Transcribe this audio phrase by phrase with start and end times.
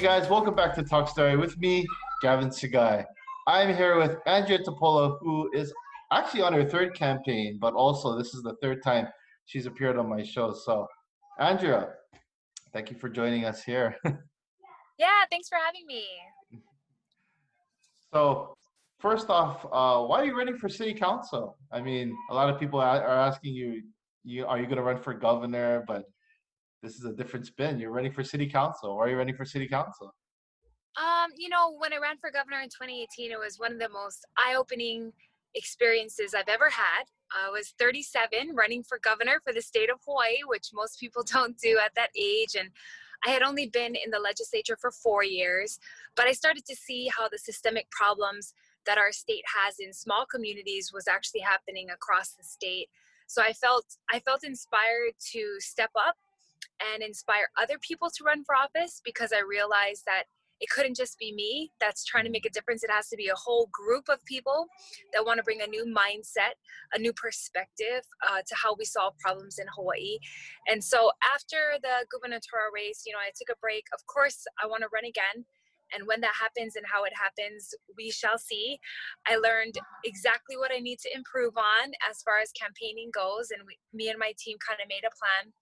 [0.00, 1.86] Hey guys, welcome back to Talk Story with me,
[2.22, 3.04] Gavin Sigai.
[3.46, 5.74] I'm here with Andrea Tupola, who is
[6.10, 9.08] actually on her third campaign, but also this is the third time
[9.44, 10.54] she's appeared on my show.
[10.54, 10.86] So,
[11.38, 11.90] Andrea,
[12.72, 13.94] thank you for joining us here.
[14.98, 16.06] yeah, thanks for having me.
[18.10, 18.54] So,
[19.00, 21.58] first off, uh, why are you running for city council?
[21.70, 23.82] I mean, a lot of people are asking you,
[24.24, 25.84] you are you going to run for governor?
[25.86, 26.04] But
[26.82, 27.78] this is a different spin.
[27.78, 28.96] You're running for city council.
[28.96, 30.14] Why are you running for city council?
[30.96, 33.88] Um, you know, when I ran for governor in 2018, it was one of the
[33.88, 35.12] most eye-opening
[35.54, 37.04] experiences I've ever had.
[37.32, 41.56] I was 37, running for governor for the state of Hawaii, which most people don't
[41.58, 42.70] do at that age, and
[43.24, 45.78] I had only been in the legislature for four years,
[46.16, 48.54] but I started to see how the systemic problems
[48.86, 52.88] that our state has in small communities was actually happening across the state.
[53.26, 56.16] So I felt I felt inspired to step up
[56.92, 60.24] and inspire other people to run for office because I realized that
[60.60, 62.84] it couldn't just be me that's trying to make a difference.
[62.84, 64.66] It has to be a whole group of people
[65.12, 66.60] that want to bring a new mindset,
[66.92, 70.18] a new perspective uh, to how we solve problems in Hawaii.
[70.68, 73.84] And so after the gubernatorial race, you know, I took a break.
[73.94, 75.46] Of course, I want to run again.
[75.92, 78.78] And when that happens and how it happens, we shall see.
[79.26, 79.74] I learned
[80.04, 83.50] exactly what I need to improve on as far as campaigning goes.
[83.50, 85.52] And we, me and my team kind of made a plan.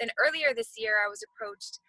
[0.00, 1.80] Then earlier this year, I was approached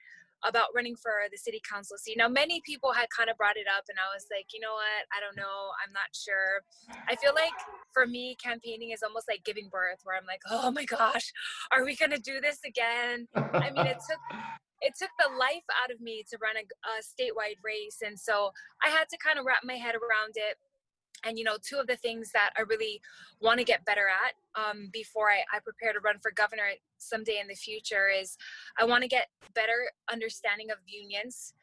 [0.43, 2.17] about running for the city council seat.
[2.17, 4.73] Now, many people had kind of brought it up, and I was like, you know
[4.73, 5.03] what?
[5.09, 5.73] I don't know.
[5.81, 6.61] I'm not sure.
[7.09, 7.55] I feel like
[7.93, 11.33] for me, campaigning is almost like giving birth, where I'm like, oh my gosh,
[11.71, 13.27] are we going to do this again?
[13.35, 14.21] I mean, it took.
[14.81, 18.03] It took the life out of me to run a, a statewide race.
[18.05, 18.51] And so
[18.85, 20.59] I had to kind of wrap my head around it
[21.23, 23.01] and you know two of the things that i really
[23.41, 26.63] want to get better at um, before I, I prepare to run for governor
[26.97, 28.37] someday in the future is
[28.79, 31.53] i want to get better understanding of unions.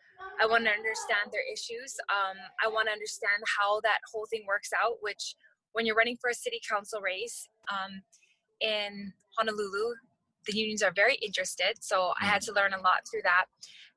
[0.40, 4.44] I want to understand their issues um, i want to understand how that whole thing
[4.46, 5.34] works out which
[5.72, 8.02] when you're running for a city council race um,
[8.60, 9.94] in honolulu
[10.46, 12.46] the unions are very interested so i had mm.
[12.46, 13.46] to learn a lot through that.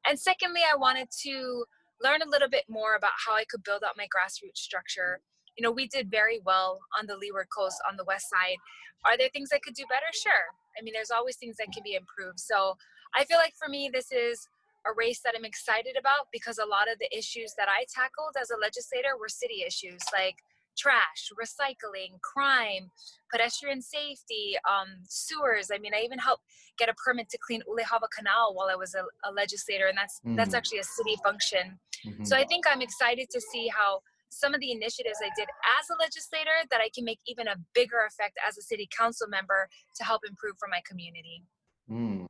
[0.07, 1.65] And secondly i wanted to
[2.01, 5.21] learn a little bit more about how i could build out my grassroots structure
[5.57, 8.57] you know, we did very well on the Leeward Coast on the west side.
[9.05, 10.09] Are there things I could do better?
[10.13, 10.45] Sure.
[10.77, 12.39] I mean, there's always things that can be improved.
[12.39, 12.75] So
[13.15, 14.47] I feel like for me, this is
[14.85, 18.35] a race that I'm excited about because a lot of the issues that I tackled
[18.39, 20.35] as a legislator were city issues like
[20.77, 22.91] trash, recycling, crime,
[23.31, 25.71] pedestrian safety, um, sewers.
[25.73, 26.43] I mean, I even helped
[26.77, 30.19] get a permit to clean Ulehawa Canal while I was a, a legislator, and that's
[30.19, 30.35] mm-hmm.
[30.35, 31.79] that's actually a city function.
[32.05, 32.25] Mm-hmm.
[32.25, 34.01] So I think I'm excited to see how
[34.35, 35.47] some of the initiatives I did
[35.79, 39.27] as a legislator that I can make even a bigger effect as a city council
[39.27, 41.43] member to help improve for my community.
[41.89, 42.27] Mm.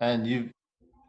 [0.00, 0.50] And you,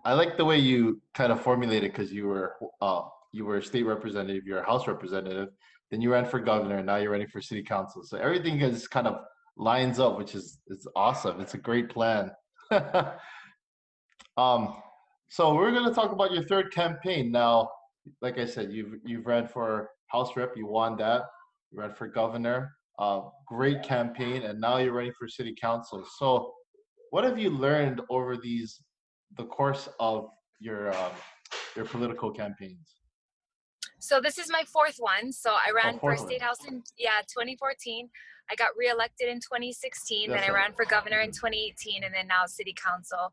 [0.05, 3.63] I like the way you kind of formulated because you were uh, you were a
[3.63, 5.49] state representative, you're a house representative,
[5.89, 8.03] then you ran for governor, and now you're running for city council.
[8.03, 9.21] So everything is kind of
[9.57, 11.41] lines up, which is is awesome.
[11.41, 12.31] It's a great plan.
[14.37, 14.75] um,
[15.29, 17.69] so we're going to talk about your third campaign now
[18.21, 21.23] like I said, you've you've ran for House Rep, you won that.
[21.71, 22.73] You ran for governor.
[22.99, 26.05] Uh, great campaign, and now you're running for city council.
[26.17, 26.53] So,
[27.11, 28.81] what have you learned over these
[29.37, 30.29] the course of
[30.59, 31.11] your uh,
[31.75, 33.01] your political campaigns?
[33.99, 35.31] So this is my fourth one.
[35.31, 38.09] So I ran oh, for state house in yeah 2014.
[38.51, 40.29] I got reelected in 2016.
[40.29, 43.31] Yes, then I ran for governor in 2018, and then now city council.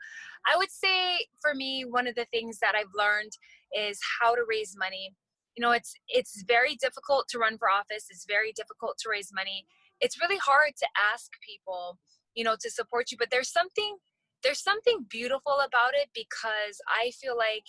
[0.50, 3.32] I would say for me, one of the things that I've learned
[3.76, 5.14] is how to raise money.
[5.56, 8.06] You know, it's it's very difficult to run for office.
[8.10, 9.66] It's very difficult to raise money.
[10.00, 11.98] It's really hard to ask people,
[12.34, 13.18] you know, to support you.
[13.18, 13.96] But there's something
[14.44, 17.64] there's something beautiful about it because I feel like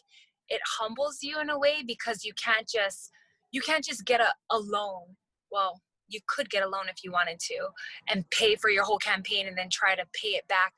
[0.50, 3.10] it humbles you in a way because you can't just
[3.52, 5.16] you can't just get a, a loan.
[5.52, 7.70] Well, you could get a loan if you wanted to
[8.08, 10.74] and pay for your whole campaign and then try to pay it back.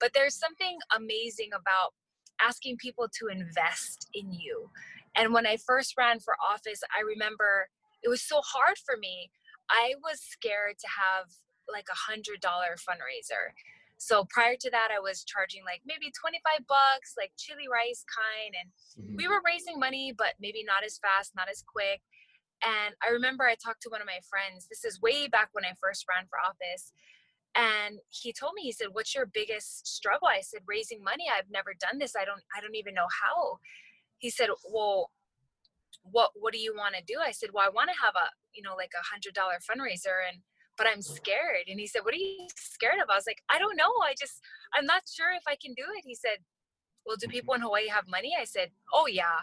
[0.00, 1.92] But there's something amazing about
[2.40, 4.70] asking people to invest in you.
[5.16, 7.68] And when I first ran for office, I remember
[8.02, 9.30] it was so hard for me.
[9.70, 11.26] I was scared to have
[11.72, 13.50] like a hundred dollar fundraiser.
[13.98, 18.52] So prior to that, I was charging like maybe 25 bucks, like chili rice kind.
[18.52, 18.68] And
[19.00, 19.16] mm-hmm.
[19.16, 22.02] we were raising money, but maybe not as fast, not as quick.
[22.66, 24.66] And I remember I talked to one of my friends.
[24.68, 26.92] This is way back when I first ran for office
[27.56, 30.28] and he told me he said what's your biggest struggle?
[30.28, 31.24] I said raising money.
[31.26, 32.14] I've never done this.
[32.14, 33.58] I don't i don't even know how.
[34.18, 35.10] He said well
[36.02, 37.18] what what do you want to do?
[37.24, 40.20] I said well i want to have a you know like a hundred dollar fundraiser
[40.28, 40.42] and
[40.76, 41.66] but i'm scared.
[41.68, 43.08] And he said what are you scared of?
[43.10, 43.92] I was like i don't know.
[44.04, 44.40] I just
[44.74, 46.04] i'm not sure if i can do it.
[46.04, 46.38] He said
[47.06, 48.32] well do people in hawaii have money?
[48.38, 49.40] I said oh yeah.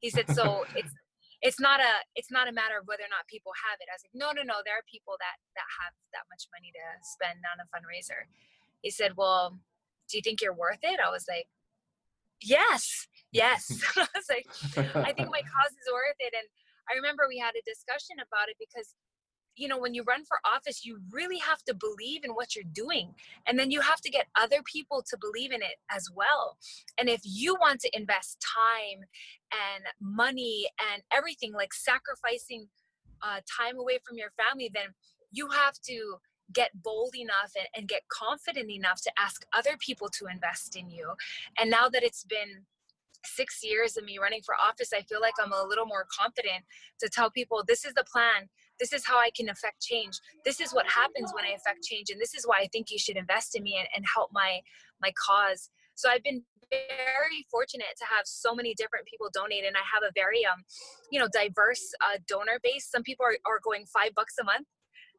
[0.00, 0.92] He said, so it's
[1.44, 3.92] it's not a it's not a matter of whether or not people have it.
[3.92, 4.64] I was like, no, no, no.
[4.64, 8.24] There are people that that have that much money to spend on a fundraiser.
[8.80, 9.60] He said, well,
[10.08, 10.96] do you think you're worth it?
[11.04, 11.52] I was like,
[12.40, 13.68] yes, yes.
[13.96, 14.48] I was like,
[14.96, 16.32] I think my cause is worth it.
[16.32, 16.48] And
[16.88, 18.96] I remember we had a discussion about it because
[19.56, 22.64] you know, when you run for office, you really have to believe in what you're
[22.72, 23.14] doing.
[23.46, 26.56] And then you have to get other people to believe in it as well.
[26.98, 29.04] And if you want to invest time
[29.52, 32.68] and money and everything, like sacrificing
[33.22, 34.88] uh, time away from your family, then
[35.30, 36.16] you have to
[36.52, 40.90] get bold enough and, and get confident enough to ask other people to invest in
[40.90, 41.12] you.
[41.58, 42.64] And now that it's been
[43.24, 46.64] six years of me running for office, I feel like I'm a little more confident
[47.00, 48.48] to tell people this is the plan
[48.80, 50.18] this is how I can affect change.
[50.44, 52.10] This is what happens when I affect change.
[52.10, 54.60] And this is why I think you should invest in me and, and help my
[55.00, 55.70] my cause.
[55.94, 60.02] So I've been very fortunate to have so many different people donate and I have
[60.02, 60.64] a very um
[61.10, 62.88] you know diverse uh, donor base.
[62.90, 64.66] Some people are, are going five bucks a month.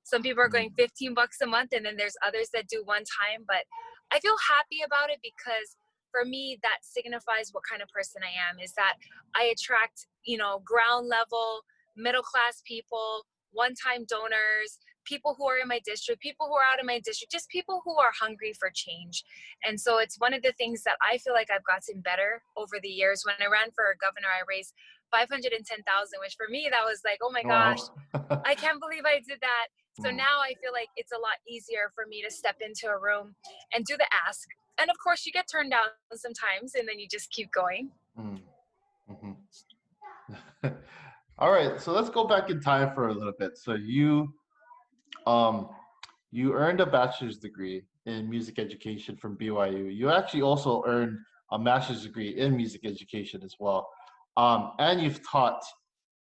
[0.03, 0.77] Some people are going mm.
[0.77, 3.45] 15 bucks a month and then there's others that do one time.
[3.47, 3.63] But
[4.11, 5.75] I feel happy about it because
[6.11, 8.95] for me that signifies what kind of person I am is that
[9.35, 11.61] I attract, you know, ground level,
[11.97, 13.25] middle class people
[13.55, 17.31] one-time donors, people who are in my district, people who are out of my district,
[17.31, 19.23] just people who are hungry for change.
[19.65, 22.77] And so it's one of the things that I feel like I've gotten better over
[22.81, 23.23] the years.
[23.25, 24.73] When I ran for governor, I raised
[25.11, 25.85] 510,000,
[26.19, 27.81] which for me that was like, oh my gosh.
[28.43, 29.67] I can't believe I did that.
[30.01, 30.17] So mm.
[30.17, 33.35] now I feel like it's a lot easier for me to step into a room
[33.73, 34.47] and do the ask.
[34.77, 37.91] And of course, you get turned down sometimes, and then you just keep going.
[38.19, 38.41] Mm.
[39.09, 39.31] Mm-hmm.
[41.37, 43.57] All right, so let's go back in time for a little bit.
[43.57, 44.33] So you,
[45.27, 45.67] um,
[46.31, 49.93] you earned a bachelor's degree in music education from BYU.
[49.93, 51.17] You actually also earned
[51.51, 53.89] a master's degree in music education as well,
[54.37, 55.61] um, and you've taught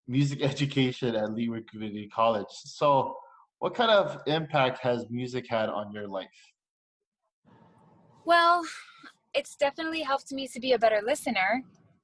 [0.07, 2.45] music education at Leeward Community College.
[2.51, 3.15] So,
[3.57, 6.27] what kind of impact has music had on your life?
[8.25, 8.63] Well,
[9.33, 11.63] it's definitely helped me to be a better listener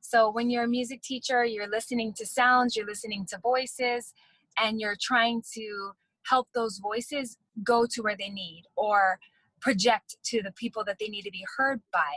[0.09, 4.13] so when you're a music teacher, you're listening to sounds, you're listening to voices,
[4.59, 5.91] and you're trying to
[6.27, 9.19] help those voices go to where they need or
[9.61, 12.13] project to the people that they need to be heard by.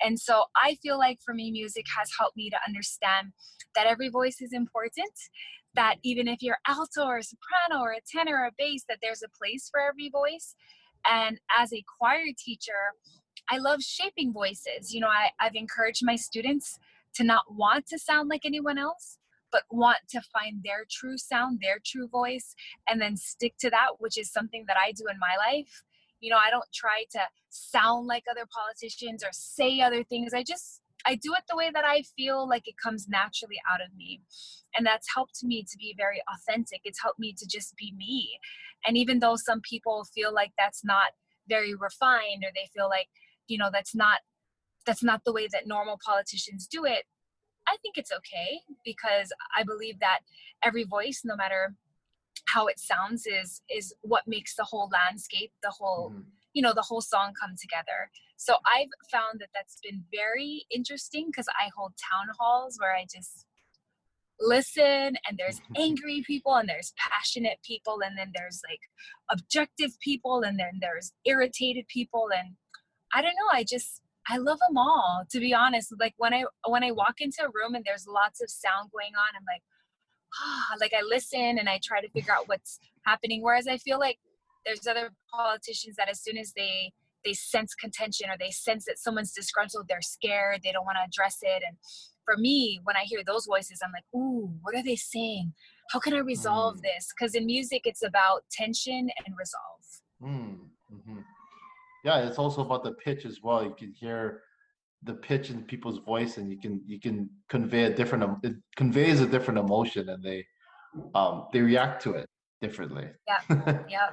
[0.00, 3.32] And so I feel like for me, music has helped me to understand
[3.74, 5.12] that every voice is important,
[5.74, 9.22] that even if you're alto or soprano or a tenor or a bass, that there's
[9.22, 10.54] a place for every voice.
[11.08, 12.72] And as a choir teacher,
[13.50, 14.92] I love shaping voices.
[14.92, 16.78] You know, I, I've encouraged my students
[17.16, 19.18] to not want to sound like anyone else,
[19.52, 22.54] but want to find their true sound, their true voice,
[22.88, 25.82] and then stick to that, which is something that I do in my life.
[26.20, 27.20] You know, I don't try to
[27.50, 30.34] sound like other politicians or say other things.
[30.34, 33.80] I just, I do it the way that I feel like it comes naturally out
[33.80, 34.20] of me.
[34.76, 36.80] And that's helped me to be very authentic.
[36.84, 38.38] It's helped me to just be me.
[38.86, 41.12] And even though some people feel like that's not
[41.48, 43.08] very refined or they feel like,
[43.46, 44.20] you know, that's not
[44.86, 47.04] that's not the way that normal politicians do it,
[47.68, 50.20] I think it's okay because I believe that
[50.62, 51.74] every voice, no matter
[52.46, 56.20] how it sounds, is is what makes the whole landscape, the whole mm-hmm.
[56.54, 58.10] you know, the whole song come together.
[58.36, 63.06] So I've found that that's been very interesting because I hold town halls where I
[63.12, 63.46] just
[64.38, 68.80] listen and there's angry people and there's passionate people and then there's like
[69.30, 72.54] objective people and then there's irritated people and
[73.14, 75.92] I don't know, I just I love them all, to be honest.
[75.98, 79.14] Like when I when I walk into a room and there's lots of sound going
[79.14, 79.62] on, I'm like,
[80.40, 83.42] ah, oh, like I listen and I try to figure out what's happening.
[83.42, 84.18] Whereas I feel like
[84.64, 86.92] there's other politicians that as soon as they
[87.24, 91.06] they sense contention or they sense that someone's disgruntled, they're scared, they don't want to
[91.06, 91.62] address it.
[91.66, 91.76] And
[92.24, 95.52] for me, when I hear those voices, I'm like, ooh, what are they saying?
[95.90, 96.82] How can I resolve mm.
[96.82, 97.08] this?
[97.16, 99.84] Because in music, it's about tension and resolve.
[100.22, 100.58] Mm.
[100.92, 101.20] Mm-hmm
[102.06, 103.64] yeah, it's also about the pitch as well.
[103.64, 104.42] You can hear
[105.02, 109.20] the pitch in people's voice, and you can you can convey a different it conveys
[109.20, 110.46] a different emotion, and they
[111.16, 112.28] um they react to it
[112.60, 113.08] differently.
[113.26, 113.40] Yeah,
[113.88, 114.10] yeah.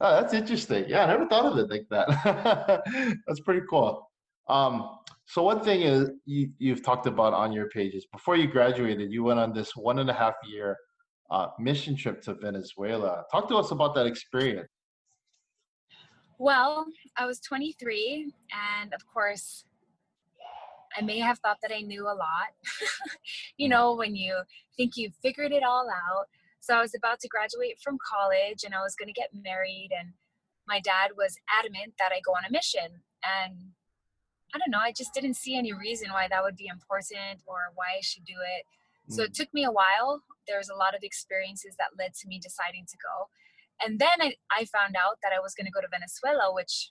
[0.00, 0.84] oh, that's interesting.
[0.88, 2.82] Yeah, I never thought of it like that.
[3.26, 4.10] that's pretty cool.
[4.48, 9.12] Um, so one thing is you, you've talked about on your pages before you graduated,
[9.12, 10.76] you went on this one and a half year
[11.30, 13.24] uh, mission trip to Venezuela.
[13.30, 14.70] Talk to us about that experience.
[16.38, 18.32] Well, I was 23,
[18.80, 19.64] and of course,
[20.96, 22.54] I may have thought that I knew a lot.
[23.56, 24.38] you know, when you
[24.76, 26.26] think you've figured it all out.
[26.60, 29.90] So I was about to graduate from college and I was going to get married,
[29.98, 30.12] and
[30.68, 33.02] my dad was adamant that I go on a mission.
[33.24, 33.58] And
[34.54, 37.72] I don't know, I just didn't see any reason why that would be important or
[37.74, 38.64] why I should do it.
[39.12, 39.34] So it mm.
[39.34, 40.22] took me a while.
[40.46, 43.28] There was a lot of experiences that led to me deciding to go.
[43.84, 46.90] And then I, I found out that I was going to go to Venezuela, which,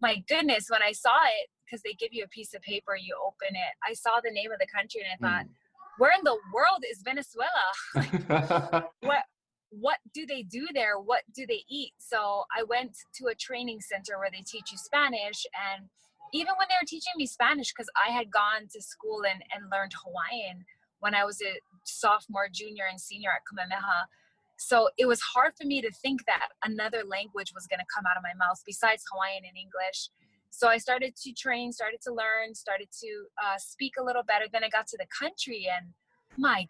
[0.00, 3.16] my goodness, when I saw it, because they give you a piece of paper, you
[3.24, 5.50] open it, I saw the name of the country and I thought, mm.
[5.98, 8.84] where in the world is Venezuela?
[9.00, 9.24] what,
[9.70, 10.98] what do they do there?
[10.98, 11.92] What do they eat?
[11.98, 15.46] So I went to a training center where they teach you Spanish.
[15.74, 15.88] And
[16.32, 19.70] even when they were teaching me Spanish, because I had gone to school and, and
[19.72, 20.64] learned Hawaiian
[21.00, 24.08] when I was a sophomore, junior, and senior at Kamehameha.
[24.56, 28.04] So it was hard for me to think that another language was going to come
[28.06, 30.10] out of my mouth besides Hawaiian and English.
[30.50, 34.44] So I started to train, started to learn, started to uh, speak a little better.
[34.50, 35.88] Then I got to the country, and
[36.36, 36.68] my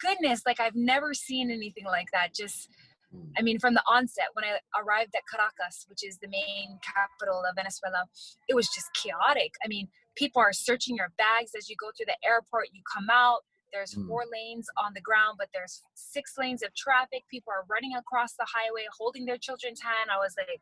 [0.00, 2.34] goodness, like I've never seen anything like that.
[2.34, 2.68] Just,
[3.14, 3.28] hmm.
[3.38, 7.44] I mean, from the onset, when I arrived at Caracas, which is the main capital
[7.48, 8.06] of Venezuela,
[8.48, 9.52] it was just chaotic.
[9.64, 9.86] I mean,
[10.16, 13.42] people are searching your bags as you go through the airport, you come out.
[13.72, 14.06] There's mm.
[14.06, 17.24] four lanes on the ground, but there's six lanes of traffic.
[17.30, 20.10] People are running across the highway, holding their children's hand.
[20.12, 20.60] I was like,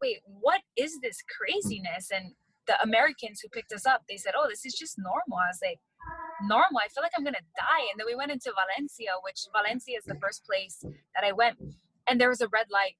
[0.00, 1.28] wait, what is this hmm.
[1.36, 2.10] craziness?
[2.10, 2.32] And
[2.66, 5.38] the Americans who picked us up, they said, oh, this is just normal.
[5.38, 5.78] I was like,
[6.42, 6.80] normal.
[6.80, 7.84] I feel like I'm gonna die.
[7.92, 10.80] And then we went into Valencia, which Valencia is the first place
[11.14, 11.58] that I went,
[12.08, 12.96] and there was a red light.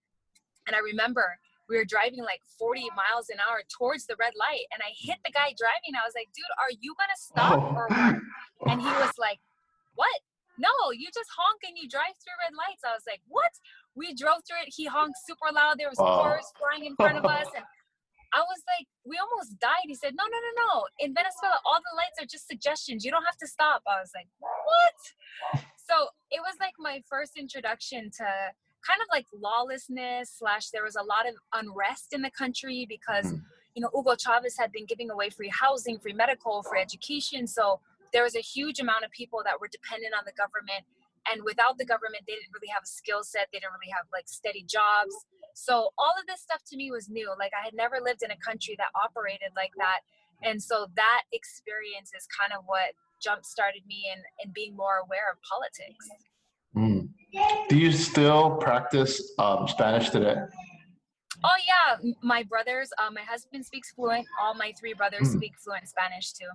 [0.66, 1.38] And I remember
[1.68, 5.18] we were driving like 40 miles an hour towards the red light, and I hit
[5.24, 5.94] the guy driving.
[5.94, 8.20] I was like, "Dude, are you gonna stop or what?"
[8.66, 9.40] And he was like,
[9.94, 10.20] "What?
[10.58, 13.52] No, you just honk and you drive through red lights." I was like, "What?"
[13.94, 14.72] We drove through it.
[14.74, 15.78] He honked super loud.
[15.78, 17.64] There was cars flying in front of us, and
[18.32, 19.86] I was like, we almost died.
[19.86, 20.86] He said, no, no, no, no.
[21.00, 23.04] In Venezuela, all the lights are just suggestions.
[23.04, 23.82] You don't have to stop.
[23.88, 25.64] I was like, what?
[25.76, 28.24] So it was like my first introduction to
[28.86, 33.26] kind of like lawlessness slash there was a lot of unrest in the country because
[33.26, 33.42] mm.
[33.74, 37.46] you know Hugo Chavez had been giving away free housing, free medical, free education.
[37.46, 37.80] So
[38.12, 40.84] there was a huge amount of people that were dependent on the government
[41.30, 44.06] and without the government they didn't really have a skill set they didn't really have
[44.12, 45.14] like steady jobs
[45.54, 48.30] so all of this stuff to me was new like i had never lived in
[48.30, 50.00] a country that operated like that
[50.42, 55.04] and so that experience is kind of what jump started me in in being more
[55.04, 56.06] aware of politics
[56.76, 57.08] mm.
[57.68, 60.36] do you still practice um, spanish today
[61.44, 65.36] oh yeah my brothers uh, my husband speaks fluent all my three brothers mm.
[65.36, 66.48] speak fluent spanish too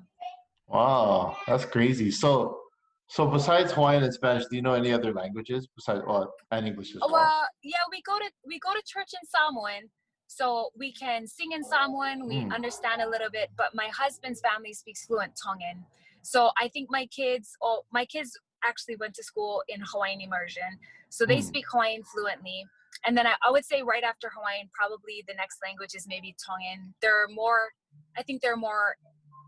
[0.67, 2.59] wow that's crazy so
[3.07, 6.95] so besides Hawaiian and Spanish, do you know any other languages besides well and English
[6.95, 7.11] as well?
[7.11, 9.89] Well, yeah, we go to we go to church in Samoan,
[10.27, 12.27] so we can sing in Samoan.
[12.27, 12.53] We mm.
[12.53, 15.85] understand a little bit, but my husband's family speaks fluent Tongan.
[16.23, 18.31] So I think my kids, oh, my kids
[18.63, 20.79] actually went to school in Hawaiian immersion,
[21.09, 21.43] so they mm.
[21.43, 22.65] speak Hawaiian fluently.
[23.05, 26.35] And then I, I would say right after Hawaiian, probably the next language is maybe
[26.43, 26.95] Tongan.
[27.01, 27.69] They're more,
[28.17, 28.95] I think they're more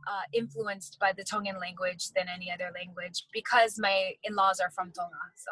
[0.09, 4.91] uh, influenced by the Tongan language than any other language because my in-laws are from
[4.91, 5.15] Tonga.
[5.35, 5.51] So.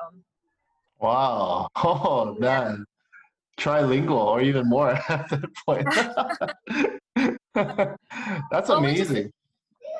[0.99, 1.67] Wow!
[1.77, 2.85] Oh man,
[3.57, 5.87] trilingual or even more at that point.
[8.51, 9.15] That's well, amazing.
[9.15, 9.33] We, just,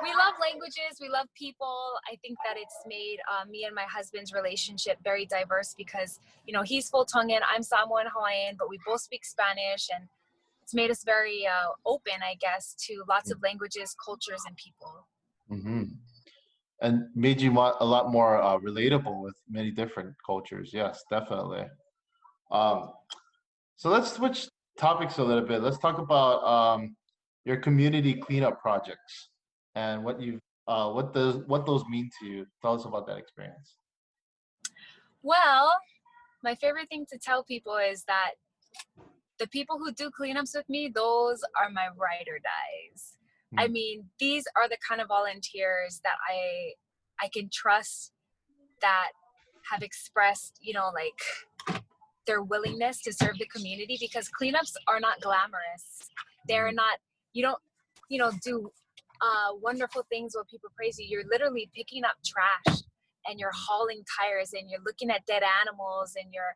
[0.03, 0.97] we, love languages.
[0.99, 1.77] We love people.
[2.11, 6.53] I think that it's made uh, me and my husband's relationship very diverse because you
[6.53, 10.07] know he's full Tongan, I'm Samoan Hawaiian, but we both speak Spanish and
[10.65, 15.07] it's made us very uh, open, I guess, to lots of languages, cultures, and people.
[15.51, 15.83] Mm-hmm.
[16.81, 20.71] And made you a lot more uh, relatable with many different cultures.
[20.73, 21.65] Yes, definitely.
[22.51, 22.89] Um,
[23.75, 25.61] so let's switch topics a little bit.
[25.61, 26.95] Let's talk about um,
[27.45, 29.29] your community cleanup projects
[29.75, 32.45] and what you uh, what does what those mean to you.
[32.63, 33.75] Tell us about that experience.
[35.21, 35.71] Well,
[36.43, 38.31] my favorite thing to tell people is that
[39.39, 43.17] the people who do cleanups with me, those are my ride or dies.
[43.53, 43.63] Mm.
[43.63, 46.73] I mean, these are the kind of volunteers that I
[47.21, 48.11] I can trust
[48.81, 49.11] that
[49.71, 51.81] have expressed, you know, like
[52.27, 56.09] their willingness to serve the community because cleanups are not glamorous.
[56.47, 56.75] They're mm.
[56.75, 56.99] not
[57.33, 57.59] you don't,
[58.09, 58.71] you know, do
[59.21, 61.05] uh, wonderful things while people praise you.
[61.07, 62.81] You're literally picking up trash
[63.27, 66.55] and you're hauling tires and you're looking at dead animals and you're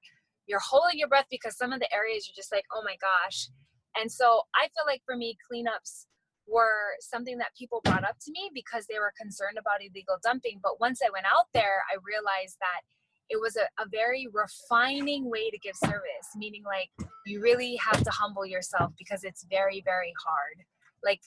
[0.49, 3.47] you're holding your breath because some of the areas you're just like, oh my gosh.
[3.95, 6.05] And so I feel like for me, cleanups
[6.47, 10.59] were something that people brought up to me because they were concerned about illegal dumping.
[10.61, 12.81] But once I went out there, I realized that
[13.29, 16.89] it was a, a very refining way to give service, meaning like
[17.27, 20.65] you really have to humble yourself because it's very, very hard.
[21.03, 21.21] Like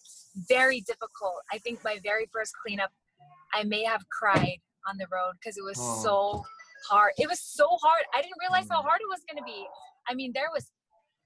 [0.49, 1.37] very difficult.
[1.53, 2.91] I think my very first cleanup,
[3.55, 6.03] I may have cried on the road because it was oh.
[6.03, 6.45] so
[6.89, 7.13] hard.
[7.19, 8.05] It was so hard.
[8.15, 9.67] I didn't realize how hard it was going to be.
[10.09, 10.71] I mean, there was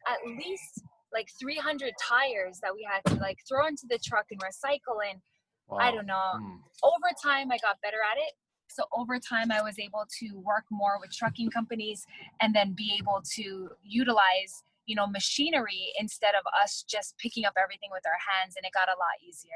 [0.07, 0.83] at least
[1.13, 5.21] like 300 tires that we had to like throw into the truck and recycle and
[5.69, 5.79] wow.
[5.79, 6.59] i don't know mm.
[6.83, 8.33] over time i got better at it
[8.69, 12.05] so over time i was able to work more with trucking companies
[12.41, 17.55] and then be able to utilize you know machinery instead of us just picking up
[17.61, 19.51] everything with our hands and it got a lot easier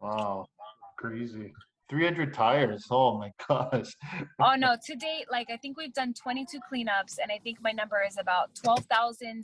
[0.00, 0.46] wow
[0.98, 1.52] crazy
[1.92, 2.86] 300 tires.
[2.90, 3.94] Oh my gosh.
[4.40, 7.70] Oh no to date like i think we've done 22 cleanups and i think my
[7.70, 9.36] number is about 12071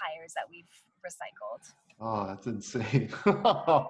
[0.00, 0.64] tires that we've
[1.06, 1.62] recycled.
[2.00, 3.10] Oh that's insane.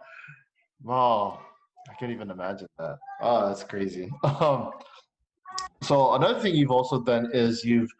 [0.82, 1.40] Wow.
[1.88, 2.98] I can't even imagine that.
[3.22, 4.10] Oh that's crazy.
[4.24, 4.70] Um,
[5.82, 7.90] so another thing you've also done is you've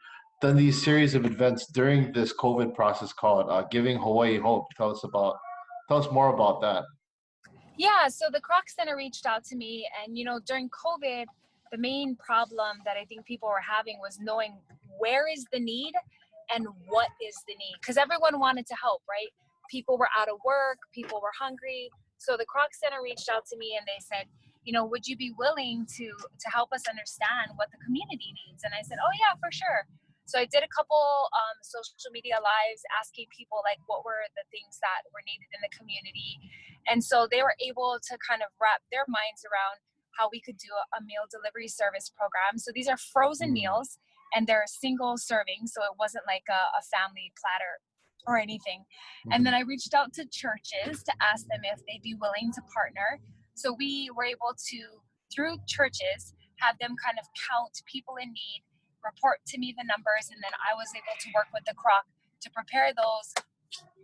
[0.42, 4.66] done these series of events during this COVID process called uh, Giving Hawaii Hope.
[4.76, 5.36] Tell us about,
[5.88, 6.84] tell us more about that.
[7.78, 11.26] Yeah, so the Kroc Center reached out to me, and you know, during COVID,
[11.72, 14.56] the main problem that I think people were having was knowing
[14.98, 15.92] where is the need
[16.54, 19.28] and what is the need, because everyone wanted to help, right?
[19.70, 21.90] People were out of work, people were hungry.
[22.18, 24.26] So the Kroc Center reached out to me and they said,
[24.64, 28.64] you know, would you be willing to to help us understand what the community needs?
[28.64, 29.86] And I said, oh yeah, for sure.
[30.26, 30.98] So I did a couple
[31.30, 35.62] um, social media lives asking people like what were the things that were needed in
[35.62, 36.38] the community,
[36.90, 39.78] and so they were able to kind of wrap their minds around
[40.18, 42.56] how we could do a, meal delivery service program.
[42.56, 43.68] So these are frozen mm.
[43.68, 43.98] meals
[44.34, 47.78] and they're single serving, so it wasn't like a, a family platter
[48.26, 48.82] or anything.
[48.82, 49.32] Mm-hmm.
[49.32, 52.62] And then I reached out to churches to ask them if they'd be willing to
[52.74, 53.20] partner.
[53.54, 54.80] So we were able to,
[55.32, 58.64] through churches, have them kind of count people in need
[59.06, 62.04] report to me the numbers, and then I was able to work with the Kroc
[62.42, 63.30] to prepare those,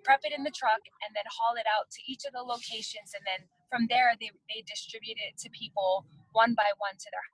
[0.06, 3.12] prep it in the truck, and then haul it out to each of the locations.
[3.18, 7.26] And then from there, they, they distribute it to people one by one to their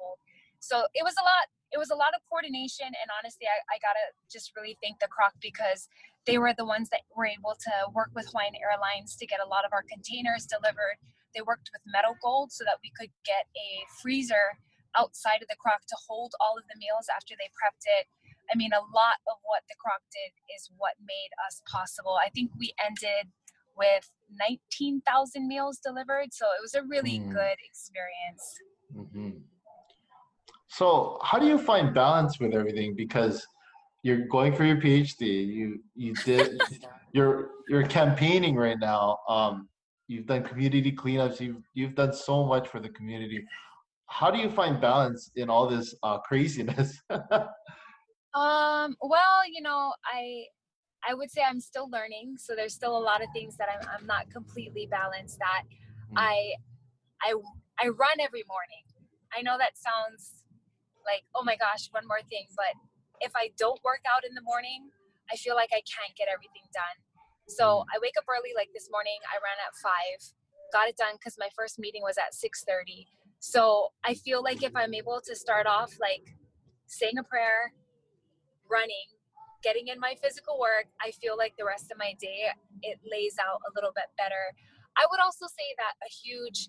[0.00, 0.18] home.
[0.58, 1.52] So it was a lot.
[1.74, 5.10] It was a lot of coordination, and honestly, I, I gotta just really thank the
[5.10, 5.90] Kroc because
[6.24, 9.48] they were the ones that were able to work with Hawaiian Airlines to get a
[9.48, 10.96] lot of our containers delivered.
[11.34, 13.68] They worked with Metal Gold so that we could get a
[14.00, 14.56] freezer
[14.98, 18.06] outside of the Kroc to hold all of the meals after they prepped it.
[18.52, 22.18] I mean, a lot of what the Kroc did is what made us possible.
[22.20, 23.30] I think we ended
[23.76, 26.32] with 19,000 meals delivered.
[26.32, 27.32] So it was a really mm.
[27.32, 28.44] good experience.
[28.96, 29.38] Mm-hmm.
[30.68, 32.94] So, how do you find balance with everything?
[32.94, 33.46] Because
[34.02, 35.46] you're going for your PhD.
[35.46, 36.60] You you did
[37.12, 39.18] you're you're campaigning right now.
[39.28, 39.68] Um,
[40.08, 41.40] you've done community cleanups.
[41.40, 43.44] You've you've done so much for the community
[44.08, 47.00] how do you find balance in all this uh, craziness?
[47.10, 50.44] um, well, you know, I
[51.06, 53.86] I would say I'm still learning, so there's still a lot of things that I'm
[53.88, 55.64] I'm not completely balanced at.
[55.64, 56.16] Mm.
[56.16, 56.54] I
[57.22, 57.34] I
[57.82, 58.84] I run every morning.
[59.36, 60.44] I know that sounds
[61.04, 62.74] like oh my gosh, one more thing, but
[63.20, 64.90] if I don't work out in the morning,
[65.32, 66.96] I feel like I can't get everything done.
[67.48, 67.84] So mm.
[67.94, 69.92] I wake up early like this morning, I ran at 5,
[70.72, 74.74] got it done cuz my first meeting was at 6:30 so I feel like if
[74.74, 76.34] I'm able to start off like
[76.86, 77.72] saying a prayer,
[78.70, 79.06] running,
[79.62, 82.48] getting in my physical work, I feel like the rest of my day
[82.82, 84.54] it lays out a little bit better.
[84.96, 86.68] I would also say that a huge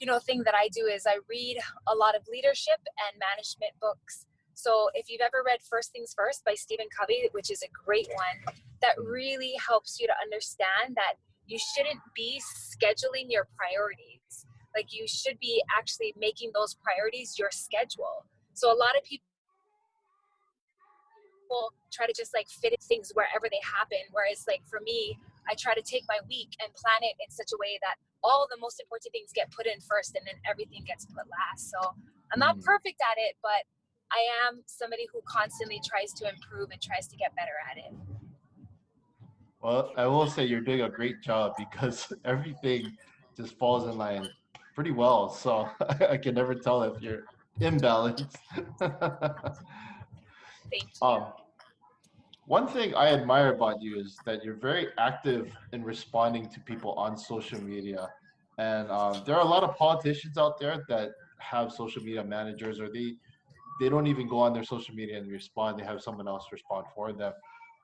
[0.00, 3.78] you know thing that I do is I read a lot of leadership and management
[3.80, 4.26] books.
[4.54, 8.08] So if you've ever read First Things First by Stephen Covey, which is a great
[8.08, 11.14] one, that really helps you to understand that
[11.46, 14.23] you shouldn't be scheduling your priorities
[14.74, 18.26] like you should be actually making those priorities your schedule.
[18.54, 19.24] So a lot of people
[21.92, 24.02] try to just like fit things wherever they happen.
[24.10, 27.52] Whereas like for me, I try to take my week and plan it in such
[27.54, 30.82] a way that all the most important things get put in first and then everything
[30.86, 31.70] gets put last.
[31.70, 31.78] So
[32.32, 32.64] I'm not mm.
[32.64, 33.62] perfect at it, but
[34.10, 37.92] I am somebody who constantly tries to improve and tries to get better at it.
[39.60, 42.96] Well, I will say you're doing a great job because everything
[43.36, 44.28] just falls in line
[44.74, 45.68] pretty well, so
[46.10, 47.24] I can never tell if you're
[47.60, 48.34] imbalanced.
[50.70, 51.06] Thank you.
[51.06, 51.26] Um,
[52.46, 56.92] one thing I admire about you is that you're very active in responding to people
[56.92, 58.10] on social media.
[58.58, 62.80] And um, there are a lot of politicians out there that have social media managers
[62.80, 63.14] or they
[63.80, 65.80] they don't even go on their social media and respond.
[65.80, 67.32] They have someone else respond for them.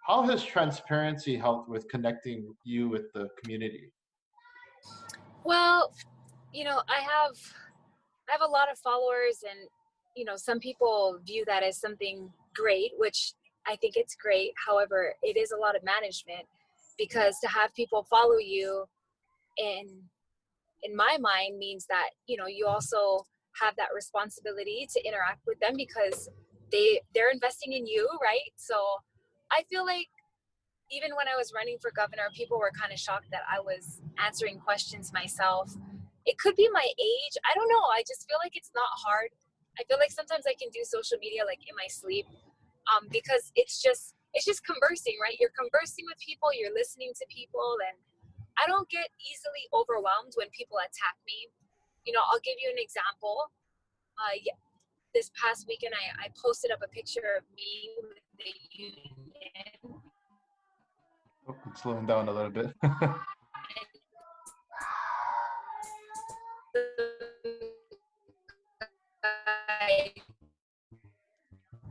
[0.07, 3.91] How has transparency helped with connecting you with the community?
[5.43, 5.93] Well,
[6.53, 7.37] you know, I have
[8.29, 9.69] I have a lot of followers and
[10.17, 13.35] you know, some people view that as something great, which
[13.67, 14.53] I think it's great.
[14.67, 16.47] However, it is a lot of management
[16.99, 18.85] because to have people follow you
[19.57, 19.87] in
[20.83, 23.27] in my mind means that, you know, you also
[23.61, 26.29] have that responsibility to interact with them because
[26.73, 28.53] they they're investing in you, right?
[28.57, 28.77] So
[29.53, 30.07] I feel like
[30.91, 34.01] even when I was running for governor, people were kind of shocked that I was
[34.19, 35.73] answering questions myself.
[36.27, 37.35] It could be my age.
[37.49, 37.85] I don't know.
[37.93, 39.31] I just feel like it's not hard.
[39.79, 42.27] I feel like sometimes I can do social media like in my sleep
[42.93, 45.35] um, because it's just it's just conversing, right?
[45.41, 47.99] You're conversing with people, you're listening to people, and
[48.55, 51.51] I don't get easily overwhelmed when people attack me.
[52.07, 53.51] You know, I'll give you an example.
[54.15, 54.55] Uh, yeah,
[55.15, 59.19] this past weekend, I, I posted up a picture of me with the union.
[61.49, 62.71] Oh, it's slowing down a little bit.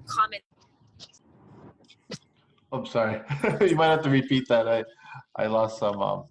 [0.08, 0.44] comment.
[2.72, 3.22] I'm sorry.
[3.70, 4.68] you might have to repeat that.
[4.68, 4.84] I
[5.36, 6.26] I lost some um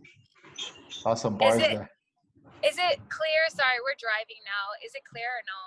[1.04, 1.90] lost some bars Is it- there.
[2.64, 3.40] Is it clear?
[3.50, 4.64] Sorry, we're driving now.
[4.85, 5.61] Is it clear or no?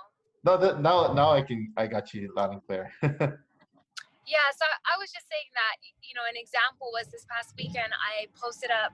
[0.43, 2.91] No, that, now now I can I got you loud and clear.
[4.27, 7.91] Yeah, so I was just saying that, you know, an example was this past weekend,
[7.91, 8.93] I posted up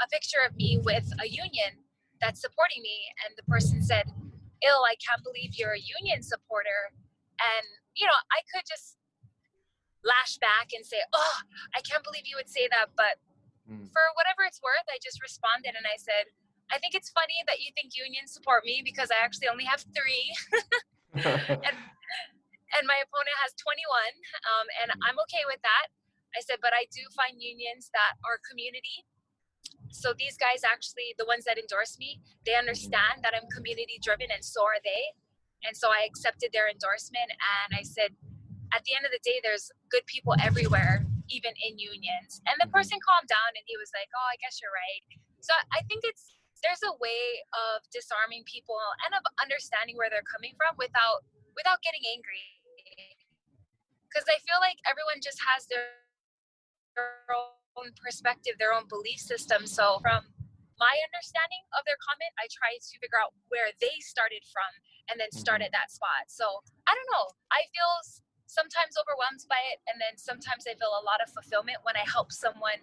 [0.00, 1.76] a picture of me with a union
[2.22, 2.96] that's supporting me.
[3.26, 4.08] And the person said,
[4.64, 6.90] Ill, I can't believe you're a union supporter.
[7.38, 8.98] And, you know, I could just
[10.02, 11.36] lash back and say, oh,
[11.74, 12.90] I can't believe you would say that.
[12.96, 13.18] But
[13.68, 13.84] Mm.
[13.92, 16.32] for whatever it's worth, I just responded and I said,
[16.72, 19.84] I think it's funny that you think unions support me because I actually only have
[19.92, 20.32] three.
[21.68, 21.76] and
[22.76, 23.80] and my opponent has 21
[24.44, 25.88] um, and i'm okay with that
[26.36, 29.07] i said but i do find unions that are community
[29.90, 34.28] so these guys actually the ones that endorse me they understand that i'm community driven
[34.32, 35.14] and so are they.
[35.66, 38.14] And so i accepted their endorsement and i said
[38.70, 42.40] at the end of the day there's good people everywhere even in unions.
[42.48, 45.02] And the person calmed down and he was like oh i guess you're right.
[45.42, 50.26] So i think it's there's a way of disarming people and of understanding where they're
[50.26, 51.26] coming from without
[51.58, 52.46] without getting angry.
[54.06, 55.98] Because i feel like everyone just has their,
[57.78, 59.66] own perspective their own belief system.
[59.66, 60.26] So from
[60.78, 64.70] my understanding of their comment i try to figure out where they started from
[65.10, 65.66] and then start Mhm.
[65.66, 66.30] at that spot.
[66.30, 66.46] So
[66.86, 67.26] i don't know.
[67.50, 67.92] I feel
[68.46, 72.04] sometimes overwhelmed by it and then sometimes i feel a lot of fulfillment when i
[72.08, 72.80] help someone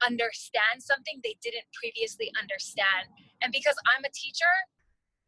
[0.00, 3.08] understand something they didn't previously understand.
[3.42, 4.54] And because i'm a teacher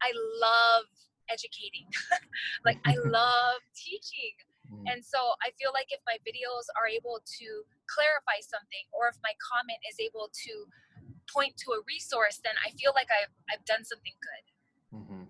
[0.03, 0.87] i love
[1.29, 1.87] educating.
[2.65, 4.35] Like i love teaching
[4.71, 4.87] Mm.
[4.87, 7.47] and so I feel like if my videos are able to
[7.91, 10.53] clarify something or if my comment is able to
[11.33, 14.45] point to a resource, then I feel like I've, I've done something good.
[14.99, 15.25] Mm-hmm.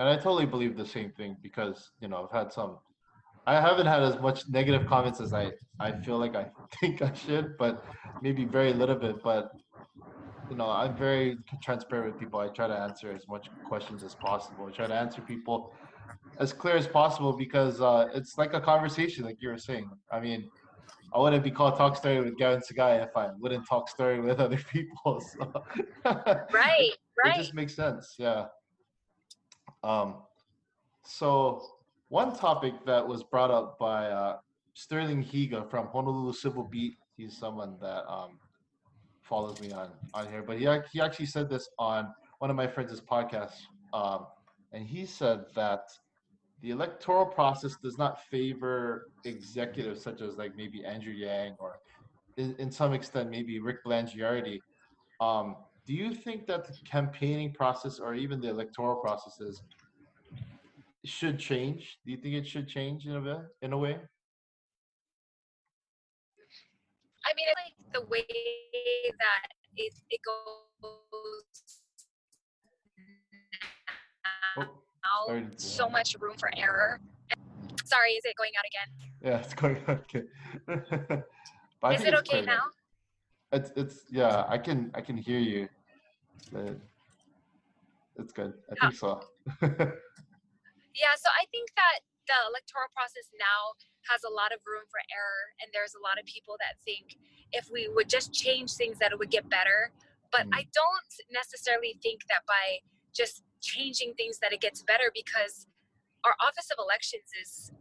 [0.00, 2.78] And I totally believe the same thing because you know I've had some.
[3.46, 6.46] I haven't had as much negative comments as I I feel like I
[6.80, 7.84] think I should, but
[8.22, 9.22] maybe very little bit.
[9.22, 9.50] But
[10.50, 12.38] you know I'm very transparent with people.
[12.38, 14.66] I try to answer as much questions as possible.
[14.66, 15.72] I try to answer people
[16.38, 19.90] as clear as possible because uh, it's like a conversation, like you were saying.
[20.12, 20.50] I mean,
[21.12, 24.40] I wouldn't be called talk story with Gavin Sagai if I wouldn't talk story with
[24.46, 25.20] other people.
[25.20, 25.64] So.
[26.52, 26.92] Right,
[27.24, 28.46] it just makes sense yeah
[29.82, 30.16] um
[31.04, 31.62] so
[32.08, 34.36] one topic that was brought up by uh,
[34.74, 38.38] sterling higa from honolulu civil beat he's someone that um
[39.22, 42.66] follows me on on here but he, he actually said this on one of my
[42.66, 44.26] friends' podcasts um
[44.72, 45.82] and he said that
[46.62, 51.78] the electoral process does not favor executives such as like maybe andrew yang or
[52.36, 54.58] in, in some extent maybe rick blangiardi
[55.20, 59.62] um, do you think that the campaigning process or even the electoral processes
[61.04, 61.98] should change?
[62.04, 63.96] Do you think it should change in a bit, in a way?
[67.24, 68.24] I mean, like the way
[69.18, 71.77] that it, it goes
[75.26, 77.00] to- so much room for error.
[77.84, 78.88] Sorry, is it going out again?
[79.22, 80.22] Yeah, it's going okay.
[81.80, 82.62] But I Is it okay now?
[83.52, 85.68] It's it's yeah, I can I can hear you.
[88.16, 88.52] It's good.
[88.70, 89.20] I think so.
[89.62, 93.72] Yeah, so I think that the electoral process now
[94.10, 97.16] has a lot of room for error, and there's a lot of people that think
[97.52, 99.92] if we would just change things, that it would get better.
[100.32, 100.58] But Mm.
[100.60, 102.80] I don't necessarily think that by
[103.14, 105.66] just changing things that it gets better because
[106.24, 107.72] our office of elections is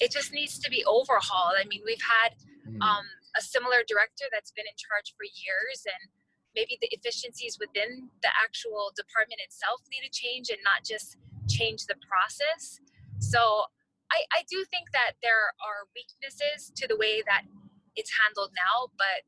[0.00, 1.56] it just needs to be overhauled.
[1.58, 2.34] I mean, we've had
[2.70, 3.06] Mm, um,
[3.36, 6.10] a similar director that's been in charge for years and
[6.54, 11.16] maybe the efficiencies within the actual department itself need to change and not just
[11.48, 12.80] change the process
[13.18, 13.70] so
[14.10, 17.46] I, I do think that there are weaknesses to the way that
[17.94, 19.22] it's handled now but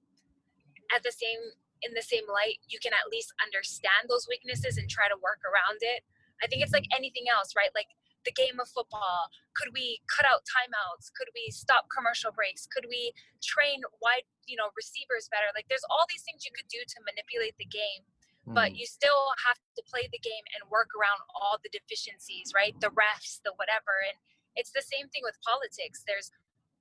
[0.94, 4.88] at the same in the same light you can at least understand those weaknesses and
[4.88, 6.02] try to work around it
[6.42, 7.90] i think it's like anything else right like
[8.24, 9.30] the game of football?
[9.54, 11.12] Could we cut out timeouts?
[11.14, 12.66] Could we stop commercial breaks?
[12.66, 15.50] Could we train wide, you know, receivers better?
[15.54, 18.02] Like there's all these things you could do to manipulate the game,
[18.46, 18.54] mm.
[18.54, 22.74] but you still have to play the game and work around all the deficiencies, right?
[22.80, 23.94] The refs, the whatever.
[24.08, 24.16] And
[24.54, 26.06] it's the same thing with politics.
[26.06, 26.30] There's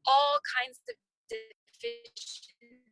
[0.06, 0.96] all kinds of
[1.30, 2.91] deficiencies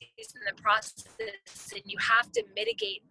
[0.00, 3.02] in the process and you have to mitigate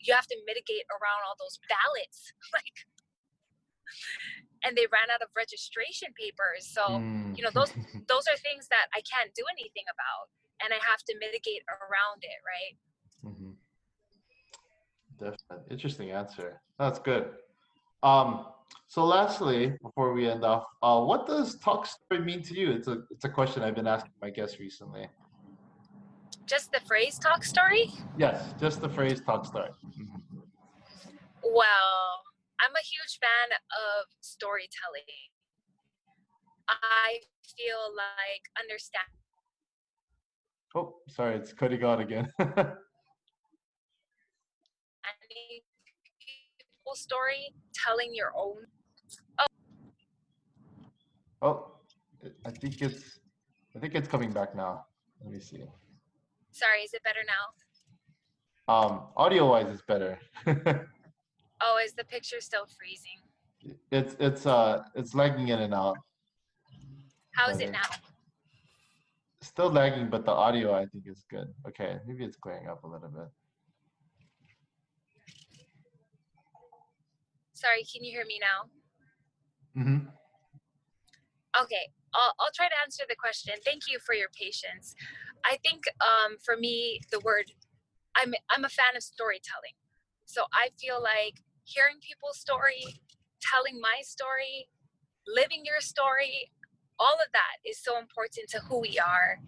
[0.00, 2.86] you have to mitigate around all those ballots like
[4.64, 6.66] and they ran out of registration papers.
[6.66, 7.36] So mm.
[7.36, 7.72] you know those
[8.08, 10.30] those are things that i can't do anything about
[10.62, 12.74] and i have to mitigate around it right?
[13.24, 13.52] Mm-hmm.
[15.18, 15.66] definitely.
[15.70, 16.60] Interesting answer.
[16.78, 17.30] That's good.
[18.02, 18.46] Um
[18.88, 22.70] so lastly before we end off uh, what does talk story mean to you?
[22.72, 25.06] It's a it's a question i've been asking my guests recently
[26.46, 27.92] just the phrase talk story?
[28.18, 29.70] Yes, just the phrase talk story.
[29.84, 30.38] Mm-hmm.
[31.44, 32.22] Well,
[32.60, 35.02] I'm a huge fan of storytelling.
[36.68, 37.18] I
[37.56, 39.08] feel like understand.
[40.74, 42.32] Oh, sorry, it's cutting out again.
[42.38, 42.56] Any
[46.18, 48.66] people story, telling your own.
[49.40, 49.46] Oh.
[51.42, 51.72] oh,
[52.46, 53.18] I think it's.
[53.74, 54.86] I think it's coming back now.
[55.22, 55.64] Let me see.
[56.52, 57.44] Sorry, is it better now?
[58.72, 60.18] Um, audio wise, it's better.
[60.46, 63.20] oh, is the picture still freezing?
[63.90, 65.96] It's it's uh it's lagging in and out.
[67.34, 67.88] How is it now?
[69.40, 71.48] Still lagging, but the audio I think is good.
[71.66, 73.28] Okay, maybe it's clearing up a little bit.
[77.54, 79.80] Sorry, can you hear me now?
[79.80, 80.08] Mm-hmm.
[81.62, 83.54] Okay, I'll, I'll try to answer the question.
[83.64, 84.94] Thank you for your patience.
[85.44, 87.52] I think um, for me, the word
[88.16, 89.76] I'm I'm a fan of storytelling.
[90.24, 92.84] So I feel like hearing people's story,
[93.40, 94.68] telling my story,
[95.26, 96.50] living your story,
[96.98, 99.38] all of that is so important to who we are,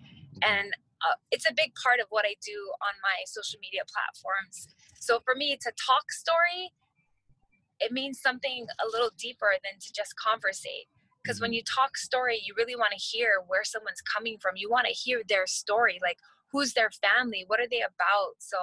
[0.43, 0.73] and
[1.05, 4.69] uh, it's a big part of what I do on my social media platforms.
[5.01, 6.73] So for me to talk story,
[7.81, 10.89] it means something a little deeper than to just conversate
[11.25, 11.57] because when mm-hmm.
[11.57, 14.53] you talk story you really want to hear where someone's coming from.
[14.57, 16.19] You want to hear their story like
[16.53, 17.45] who's their family?
[17.49, 18.35] What are they about?
[18.39, 18.59] So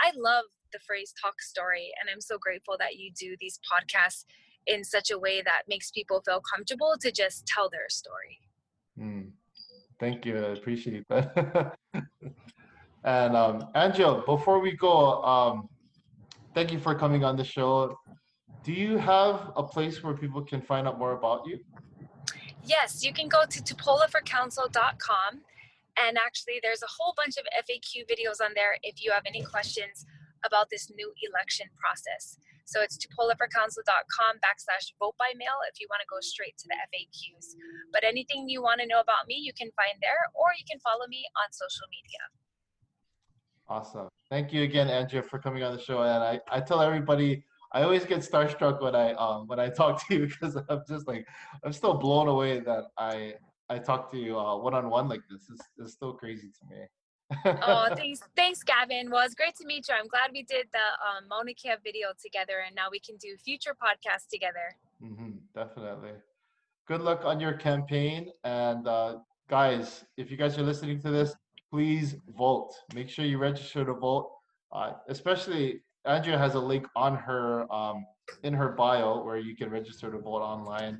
[0.00, 4.24] i love the phrase talk story and i'm so grateful that you do these podcasts
[4.66, 8.38] in such a way that makes people feel comfortable to just tell their story.
[8.98, 9.30] Mm.
[10.00, 11.76] thank you i appreciate that.
[13.06, 15.68] And um angel before we go um
[16.54, 17.98] thank you for coming on the show.
[18.64, 21.58] Do you have a place where people can find out more about you
[22.64, 25.40] Yes, you can go to tupolaforcouncil.com
[26.00, 29.42] and actually there's a whole bunch of FAQ videos on there if you have any
[29.42, 30.06] questions
[30.44, 32.38] about this new election process.
[32.64, 36.76] So it's tupolaforcouncil.com backslash vote by mail if you want to go straight to the
[36.88, 37.54] FAQs.
[37.92, 40.80] But anything you want to know about me, you can find there, or you can
[40.80, 42.24] follow me on social media.
[43.68, 44.08] Awesome.
[44.30, 46.02] Thank you again, Andrea, for coming on the show.
[46.02, 47.44] And I, I tell everybody
[47.74, 51.06] I always get starstruck when I um when I talk to you because I'm just
[51.06, 51.26] like
[51.64, 53.34] I'm still blown away that I
[53.68, 55.48] I talk to you one on one like this.
[55.50, 56.84] It's, it's still crazy to me.
[57.62, 59.10] oh, thanks, thanks, Gavin.
[59.10, 59.94] Well, it's great to meet you.
[59.98, 63.36] I'm glad we did the um, Mauna Kea video together, and now we can do
[63.42, 64.76] future podcasts together.
[65.02, 66.12] Mm-hmm, definitely.
[66.86, 69.16] Good luck on your campaign, and uh,
[69.48, 71.34] guys, if you guys are listening to this,
[71.70, 72.74] please vote.
[72.94, 74.30] Make sure you register to vote,
[74.72, 78.06] uh, especially Andrea has a link on her um,
[78.42, 80.98] in her bio where you can register to vote online,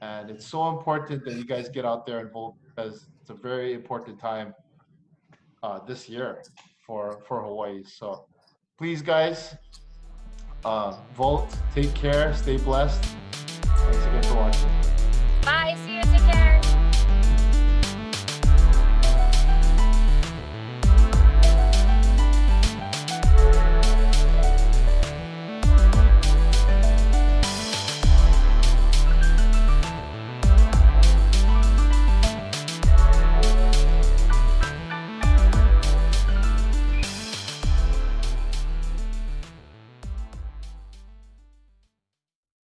[0.00, 3.34] and it's so important that you guys get out there and vote because it's a
[3.34, 4.54] very important time
[5.62, 6.42] uh, this year
[6.86, 7.82] for for Hawaii.
[7.84, 8.26] So
[8.76, 9.56] please, guys,
[10.64, 11.48] uh, vote.
[11.74, 12.34] Take care.
[12.34, 13.02] Stay blessed.
[13.62, 14.73] Thanks again for watching.